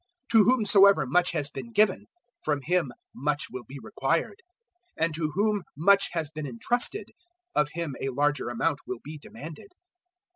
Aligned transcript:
To 0.31 0.45
whomsoever 0.45 1.05
much 1.05 1.31
has 1.33 1.51
been 1.51 1.73
given, 1.73 2.07
from 2.43 2.61
him 2.63 2.91
much 3.13 3.51
will 3.51 3.65
be 3.67 3.77
required; 3.79 4.41
and 4.97 5.13
to 5.13 5.29
whom 5.35 5.61
much 5.77 6.09
has 6.13 6.31
been 6.31 6.47
entrusted, 6.47 7.11
of 7.53 7.69
him 7.73 7.95
a 8.01 8.09
larger 8.09 8.49
amount 8.49 8.79
will 8.87 9.01
be 9.03 9.19
demanded. 9.19 9.67